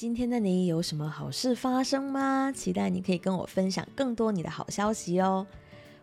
[0.00, 2.50] 今天的你有什么好事发生吗？
[2.56, 5.46] 期待你可以跟我分享更多你的好消息哦。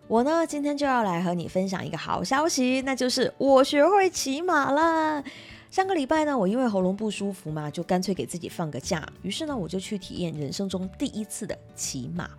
[0.08, 5.24] 我呢，今天就要来和你分享一个好消息，那就是我学会骑马了。
[5.72, 12.30] 上个礼拜呢，我因为喉咙不舒服嘛，就干脆给自己放个假，于是呢，我就去体验人生中第一次的骑马。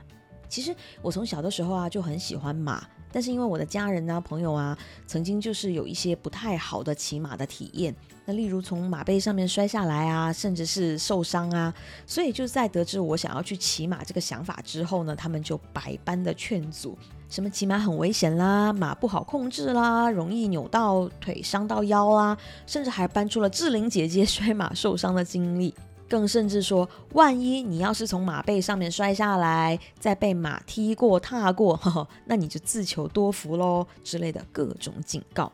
[0.48, 0.72] 其实
[1.02, 2.86] 我从小的时候啊就很喜欢马，
[3.18, 7.92] 但是因为我的家人啊、朋友啊，曾经就是有一些不太好的骑马的体验，
[8.24, 11.74] 那例如从马背上面摔下来啊，甚至是受伤啊，
[12.06, 16.96] 所以就在得知我想要去骑马这个想法之后呢，他们就百般的劝阻，
[17.28, 25.74] 什么骑马很危险啦，马不好控制啦，容易扭到腿、伤到腰啦，甚至还搬出了志玲姐姐摔马受伤的经历。
[26.08, 35.52] 更甚至说，万一你要是从马背上面摔下来，再被马踢过、踏过，那你就自求多福喽之类的各种警告。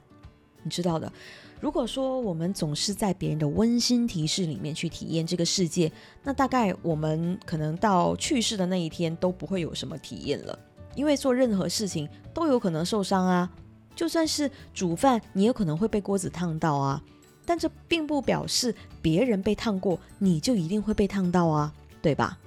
[0.62, 1.12] 你知道的，
[1.60, 5.90] 如果说我们总是在别人的温馨提示里面去体验这个世界，
[6.22, 10.58] 那大概我们可能到去世的那一天都不会有什么体验了，
[10.94, 13.50] 因为做任何事情都有可能受伤啊。
[13.94, 17.02] 就算是煮饭，你有可能会被锅子烫到啊。
[17.44, 22.38] 但这并不表示别人被烫过，你就一定会被烫到啊，对吧？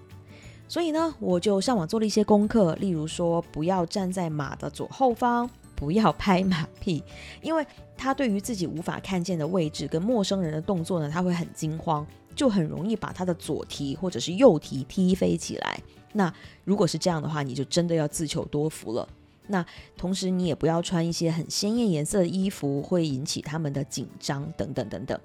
[0.67, 7.01] 所以呢，我就上网做了一些功课，例如说，不要站在马的左后方，不要拍马屁，
[7.41, 15.79] 因为他对于自己无法看见的位置跟陌生人的动作呢，他会很惊慌，就很容易把他的左蹄或者是右蹄踢飞起来。
[16.11, 16.33] 那
[16.65, 19.07] 如果是这样的话，你就真的要自求多福了。
[19.47, 25.19] 那同时，你也不要穿一些很鲜艳颜色的衣服，会引起他们的紧张等等等等。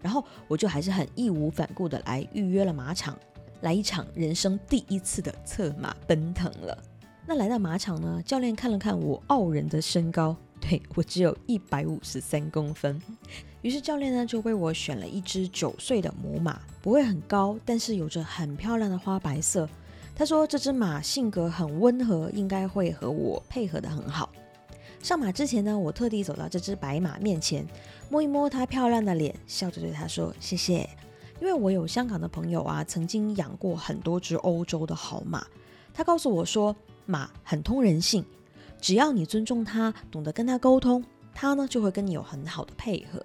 [0.00, 3.18] 然后我就还是很义无反顾的来预约了马场，
[3.60, 6.76] 来一场人生第一次的策马奔腾了。
[7.26, 13.00] 那来到马场呢，教练看了看我傲人的身高，对我只有一百五十三公分，
[13.62, 19.68] 于是教练呢就为我选了一只九岁的母马，不会很高，但是有着很漂亮的花白色。
[20.14, 24.30] 他说：“这只马性格很温和，应该会和我配合的很好。”
[25.02, 27.66] 上马之前呢，我特地走到这只白马面前，
[28.08, 30.88] 摸一摸它漂亮的脸，笑着对它说：“谢谢。”
[31.40, 35.44] 因为我有香港的朋友啊，曾经养过很多只欧洲的好马。
[35.92, 38.24] 他告诉我说，马很通人性，
[38.80, 41.02] 只要你尊重它，懂得跟它沟通，
[41.34, 43.20] 它呢就会跟你有很好的配合。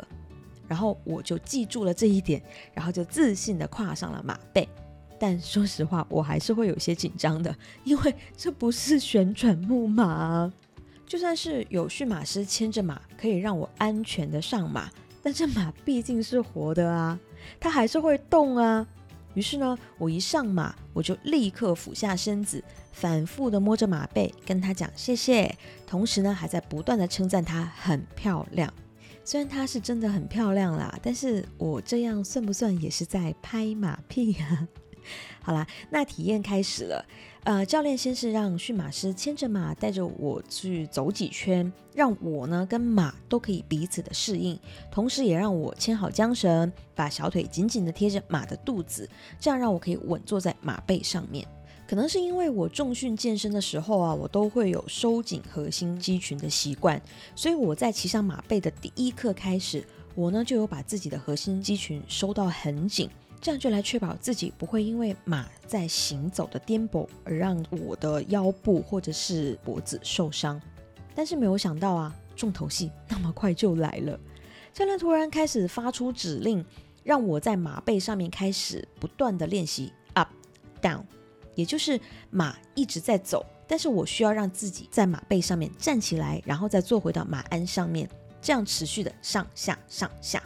[0.67, 2.41] 然后我就记住了这一点，
[2.73, 4.67] 然后就自信的跨上了马背。
[5.19, 10.51] 但说实话，我还是会有些紧张的，因为这不是旋转木马。
[11.05, 14.89] 就算是有驯马师牵着马，可以让我安全的上马，
[15.23, 17.17] 但这马毕竟是活的啊，
[17.59, 18.85] 它还是会动啊。
[19.33, 28.73] 于是呢，我一上马，我就立刻俯下身子，反复的摸着马背，跟他讲谢谢，同时呢，还在不断的称赞它很漂亮。
[29.23, 34.67] 虽然它是真的很漂亮啦，但是我这样算不算也是在拍马屁啊？
[35.41, 37.06] 好啦，那体验开始了。
[37.44, 44.59] 呃，教练先是让驯马师牵着马，带着我去走几圈，让我呢跟马都可以彼此的适应，
[44.91, 49.09] 同时也让我牵好缰绳，把小腿紧紧的贴着马的肚子，
[49.40, 51.47] 这样让我可以稳坐在马背上面。
[51.88, 57.01] 可能是因为我重训健身的时候啊，我都会有收紧核心肌群的习惯，
[57.34, 59.81] 所以我在骑上马背的第一刻开始，
[60.13, 63.09] 我呢就有把自己的核心肌群收到很紧。
[63.40, 70.59] 这样就来确保自己不会因为马在行走的颠簸而让我的腰部或者是脖子受伤。
[71.16, 74.20] 但是没有想到啊，重头戏那么快就来了。
[74.74, 76.64] 教练突然开始发出指令，
[77.03, 80.30] 让我在马背上面开始不断的练习 up
[80.81, 81.02] down，
[81.56, 82.00] 也就是
[82.30, 88.08] 马一直在走，但是我需要让自己在马背上面站起来，然后再坐回到马鞍上面，
[88.40, 90.44] 这样持续的上下上下。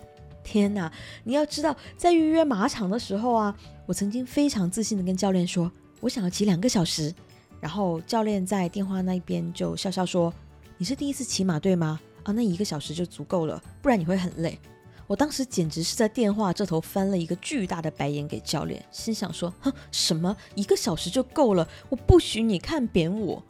[0.51, 0.91] 天哪！
[1.23, 7.15] 你要知道，在预约马场的时候啊，我曾经非常自信的跟教练说，我想要骑两个小时。
[7.61, 10.33] 然后教练在电话那边就笑笑说
[10.77, 11.97] ：“你是第一次骑马对吗？
[12.23, 14.59] 啊，那一个小时就足够了，不然你会很累。”
[15.07, 21.65] 我当时简直是在电话这头翻了一个巨大的白眼给教练，心想说：“哼，什么一个小时就够了？
[21.87, 23.41] 我不许你看扁我。”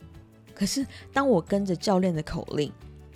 [0.54, 2.72] 可是当我跟着教练的口令。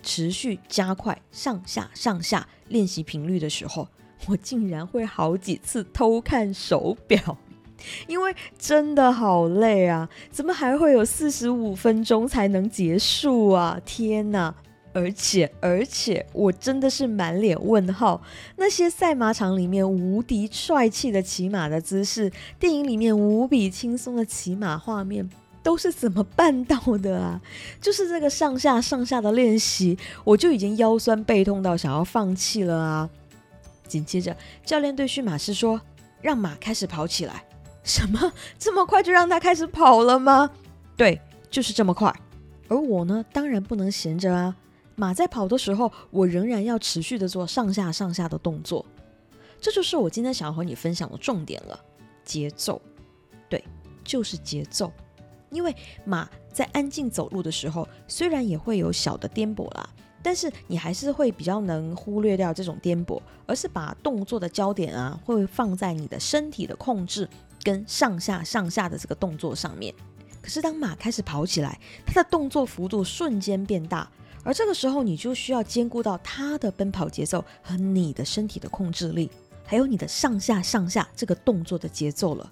[0.06, 3.86] 持续加快上下上下练习频率的时候，
[4.30, 7.38] 我竟然会好几次偷看手表，
[8.08, 10.08] 因为真的好累啊！
[10.32, 13.78] 怎么还会有四十五分钟才能结束啊？
[13.84, 14.54] 天哪！
[14.94, 18.22] 而且而且，我真的是满脸问号。
[18.56, 25.30] 那些赛马场里面无敌帅气的骑马的姿势，电影里面无比轻松的骑马画面。
[25.66, 27.42] 都是怎么办到的啊？
[27.82, 33.10] 就是这个上下上下的练习，我就已经腰酸背痛到想要放弃了啊！
[33.88, 35.82] 紧接着，教练对驯马师说
[36.22, 37.44] ：“让马开始跑起来。
[37.84, 38.32] 什么？
[38.60, 40.52] 这么快就让它开始跑了吗？
[40.96, 41.20] 对，
[41.50, 42.14] 就是这么快。
[42.68, 44.56] 而我呢，当然不能闲着啊。
[44.96, 48.86] 马在跑的时候，我仍然要持续的做上下上下的动作。
[49.60, 51.80] 这就是我今天想要和你分享的重点了，
[52.24, 52.80] 节奏。
[53.50, 53.64] 对，
[54.04, 54.94] 就是节奏。
[55.56, 55.74] 因为
[56.04, 59.90] 马在安静走路的时候，虽然也会有小的颠簸啦，
[60.22, 67.28] 但是你还是会比较能忽略掉这种颠簸，而是把动作的焦点啊，会放在你的身体的控制
[67.64, 69.96] 跟上下上下的这个动作上面。
[70.42, 74.08] 可是当马开始跑起来，它的动作幅度瞬间变大，
[74.44, 79.32] 而这个时候你就需要兼顾到它的奔跑节奏和你的身体的控制力，
[79.64, 82.52] 还有你的上下上下这个动作的节奏了。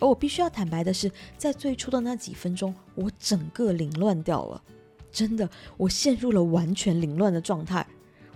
[0.00, 4.62] 而我必须要坦白的是，在最初的那几分钟，我整个凌乱掉了，
[5.10, 7.86] 真的，我陷入了完全凌乱的状态。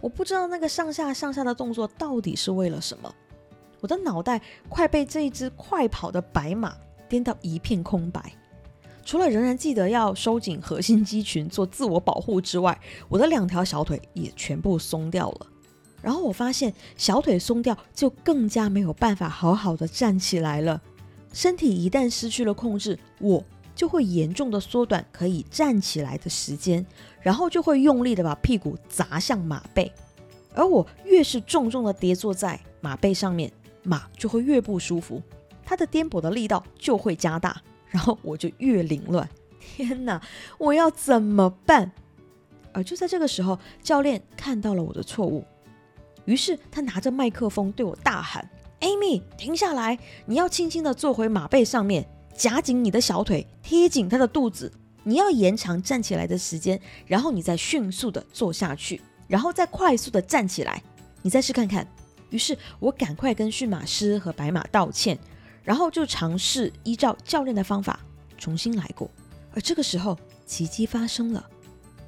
[0.00, 3.12] 我不知道那个上下上下的动作到底是为了什么，
[3.81, 6.76] 我的脑袋快被这一只快跑的白马
[7.08, 8.32] 颠到一片空白。
[9.04, 12.78] 除了仍然记得要收紧核心肌群做自我保护之外，
[13.08, 15.46] 我的两条小腿也全部松掉了。
[16.00, 20.81] 然后我发现小腿松掉，就更加没有办法好好的站起来了。
[21.32, 23.44] 身体一旦失去了控制，我
[23.75, 26.84] 就会严重的缩短可以站起来的时间，
[27.20, 29.92] 然后就会用力的把屁股砸向马背。
[30.54, 33.52] 而我越是重重的跌坐在马背上面，
[33.82, 35.22] 马就会越不舒服，
[35.64, 37.60] 它的颠簸的力道就会加大。
[37.90, 39.26] 然后我就越凌乱，
[39.58, 40.20] 天哪！
[40.58, 41.90] 我要怎么办？
[42.72, 45.42] 而就在这个时候，教练看到了我的错误，
[46.26, 48.46] 于是他拿着麦克风对我大喊
[48.80, 49.98] ：“Amy，停下来！
[50.26, 54.72] 你要轻轻的坐回马背上面，夹紧你的小腿，贴紧他的肚子。
[55.04, 60.82] 你要延长站起来的时间，然后你再迅速的坐下去，然后再快速的站起来。
[61.22, 61.86] 你再试看看。”
[62.30, 65.19] 于是我赶快跟驯马师和白马道歉。
[65.64, 68.00] 然后就尝试依照教练的方法
[68.38, 69.10] 重新来过，
[69.52, 71.46] 而这个时候奇迹发生了，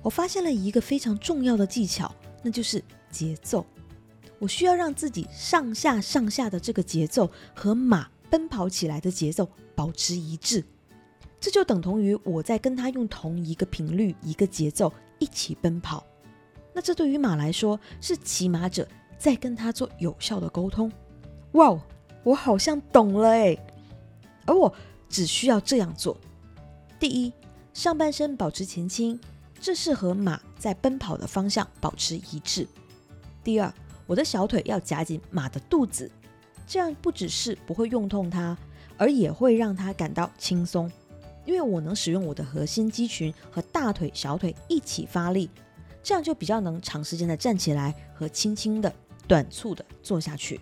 [0.01, 2.11] 我发现了一个非常重要的技巧，
[2.43, 3.67] 那就是节奏。
[4.41, 10.65] 我需要让自己上下上下的这个节奏和马奔跑起来的节奏保持一致，
[11.39, 16.05] 这就等同于我在跟他用同一个频率、一个节奏一起奔跑。
[16.73, 18.89] 那这对于马来说是骑马者
[19.19, 20.91] 在跟他做有效的沟通。
[21.53, 21.81] 哇哦！
[22.23, 23.59] 我好像懂了诶，
[24.47, 24.73] 而我
[25.09, 26.17] 只需要这样做：
[26.99, 27.33] 第一，
[27.75, 29.19] 上半身保持前倾，
[29.61, 32.65] 这是和马在奔跑的方向保持一致；
[33.43, 33.75] 第二，
[34.11, 36.11] 我的小腿要夹紧马的肚子，
[36.67, 38.59] 这样不只是不会用痛它，
[38.97, 40.91] 而也会让它感到轻松，
[41.45, 45.49] 因为我能使用我的核心肌群和大腿、小腿一起发力，
[46.03, 48.93] 这样就比较能长时间的站起来和轻轻的、
[49.29, 50.61] 短促的坐下去。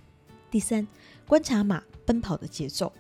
[0.51, 0.87] 第三。
[1.27, 2.91] 观察马奔跑的节奏，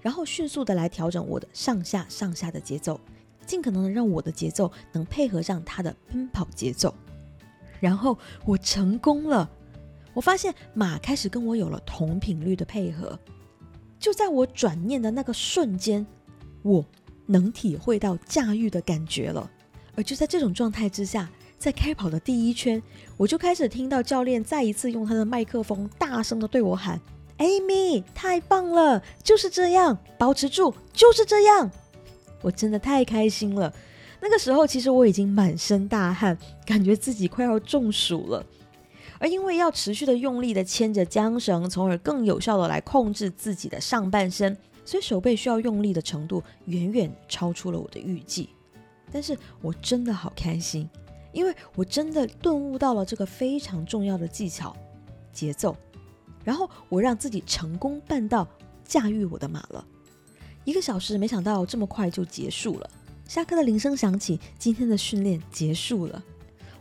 [0.00, 3.00] 然后迅速的来调整我的上下上下的节奏，
[3.46, 6.92] 尽可能的让我的节奏能配合上它的奔跑节奏。
[7.80, 9.50] 然后我成功了，
[10.14, 13.18] 我发现马开始跟我有了同频率的配合。
[13.98, 16.06] 就在我转念的那个瞬间，
[16.62, 16.84] 我
[17.26, 19.50] 能体会到驾驭的感觉了。
[19.96, 21.28] 而就在这种状态之下，
[21.58, 22.82] 在开跑的第一圈，
[23.16, 27.00] 我就开始听到教练再一次用他的麦克风大声的对我喊。
[27.38, 29.02] Amy，太棒了！
[29.22, 31.70] 就是这样，保持住，就是这样。
[32.42, 33.72] 我真的太开心了。
[34.20, 38.44] 那个时候，其实我已经满身大汗，感觉自己快要中暑了。
[39.24, 44.54] 而因为要持续的用力的牵着缰绳，从而更有效的来控制自己的上半身，
[44.84, 48.50] 所以手背需要用力的程度远远超出了我的预计。
[49.10, 50.86] 但是我真的好开心，
[51.32, 54.76] 因为我真的顿悟到了这个非常重要的技巧——
[55.32, 55.74] 节奏。
[56.44, 58.46] 然后我让自己成功办到
[58.84, 59.82] 驾驭我的马了，
[60.66, 62.90] 一个小时，没想到这么快就结束了。
[63.26, 66.22] 下课的铃声响起，今天的训练结束了。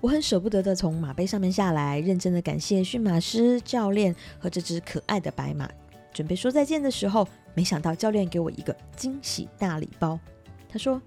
[0.04, 5.72] 我很舍不得的从马背上面下来，认真的感谢驯马师、教练和这只可爱的白马。
[6.12, 10.20] 准备说再见的时候，没想到教练给我一个惊喜大礼包。
[10.68, 11.02] 他说：“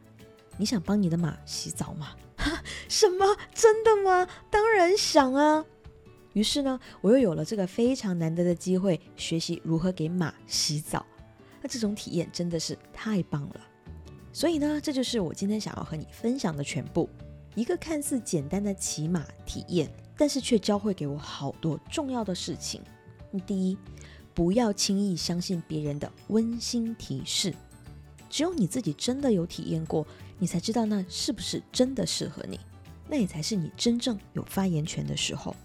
[0.57, 3.37] 你想帮你的马洗澡吗？”哈，什么？
[3.53, 4.27] 真的吗？
[4.49, 5.63] 当然想啊。
[6.33, 11.05] 于是呢，我又有了这个非常难得的机会，学习如何给马洗澡。
[11.61, 13.61] 那这种体验真的是太棒了。
[14.33, 17.07] 所以呢，这就是我今天想要和你分享的全部。
[17.57, 22.83] 一个看似简单的骑马体验，但是却教会给我好多重要的事情。
[23.47, 23.77] 第一，
[24.35, 27.55] 不要轻易相信别人的温馨提示，
[28.29, 30.07] 只有你自己真的有体验过，
[30.39, 32.61] 你才知道那是不是真的适合你，
[33.09, 35.57] 那也才是你真正有发言权的时候。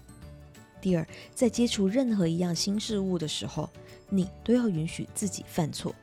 [0.80, 3.68] 第二，在接触任何一样新事物的时候，
[4.08, 5.94] 你都要允许自己犯错。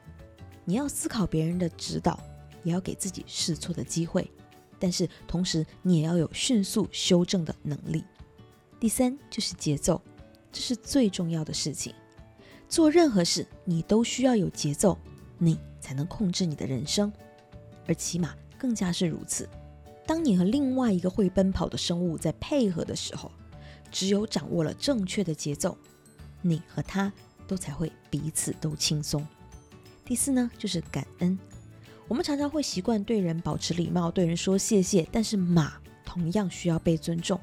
[0.66, 2.20] 你要思考别人的指导，
[2.64, 4.30] 也要给自己试错的机会。
[4.80, 8.04] 但是同时，你也要有迅速修正的能力。
[8.80, 10.02] 第三就是节奏，
[10.52, 11.94] 这是最重要的事情。
[12.70, 14.98] 做任何事，你都需要有节奏，
[15.38, 17.12] 你才能控制你的人生。
[17.86, 19.50] 而骑马更加是如此。
[20.06, 23.32] 当你和另外一个会奔跑的生物在配合的时候，
[23.92, 25.78] 只有掌握了正确的节奏，
[26.42, 27.12] 你和他
[27.48, 29.26] 都才会彼此都轻松。
[30.06, 31.38] 第四呢，就是感恩。
[32.10, 35.74] 我们常常会习惯对人保持礼貌，对人说谢谢，但是马
[36.04, 37.40] 同样需要被尊重。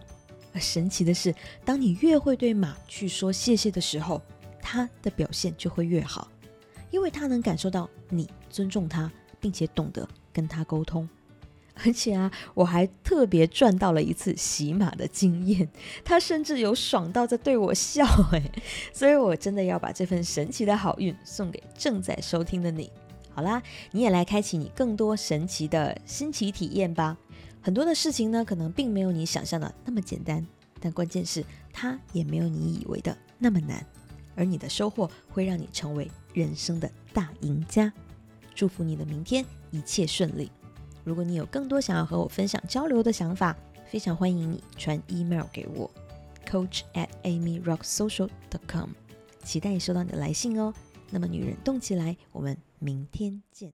[0.52, 1.32] 而神奇的是，
[1.64, 4.20] 当你越会对马去说谢谢的时候，
[4.60, 6.28] 它的表现就会越好，
[6.90, 9.08] 因为它能感受到你尊重它，
[9.38, 11.08] 并且懂得跟它沟通。
[11.84, 15.68] 而且啊，我还特别赚到了一次洗马的经验，
[16.02, 18.42] 他甚至有爽到在对我笑哎，
[18.92, 22.90] 所以我真的要把这份神奇的好运送给正在收听的你。
[23.36, 27.18] 好啦，你也来开启你更多神奇的新奇体验吧。
[27.60, 30.46] 很多的事情呢，可能并没有你想象的那么简单，
[30.80, 33.84] 但关键是它也没有你以为的那么难，
[34.34, 37.92] 而你的收获会让你成为人生的大赢家。
[38.54, 40.50] 祝福你的明天一切顺利。
[41.04, 43.54] 如果你有更多想要和我分享交流的想法，
[43.86, 45.90] 非常欢迎你传 email 给我
[46.48, 48.92] ，coach at amyrocksocial.com
[49.44, 50.72] 期待收到你的来信哦。
[51.10, 53.64] 那么，女人动起来，我们明天见。